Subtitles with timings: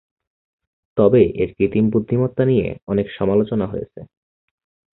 [0.97, 3.99] তবে এর কৃত্রিম বুদ্ধিমত্তা নিয়ে অনেক সমালোচনা হয়েছে।